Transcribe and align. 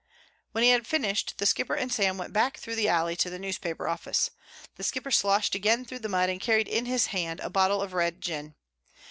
When 0.51 0.63
he 0.63 0.71
had 0.71 0.87
finished 0.87 1.35
The 1.37 1.45
Skipper 1.45 1.75
and 1.75 1.93
Sam 1.93 2.17
went 2.17 2.33
back 2.33 2.57
through 2.57 2.73
the 2.73 2.87
alley 2.87 3.15
to 3.17 3.29
the 3.29 3.37
newspaper 3.37 3.87
office. 3.87 4.31
The 4.75 4.83
Skipper 4.83 5.11
sloshed 5.11 5.53
again 5.53 5.85
through 5.85 5.99
the 5.99 6.09
mud 6.09 6.27
and 6.27 6.41
carried 6.41 6.67
in 6.67 6.87
his 6.87 7.05
hand 7.13 7.39
a 7.39 7.51
bottle 7.51 7.83
of 7.83 7.93
red 7.93 8.19
gin. 8.19 8.55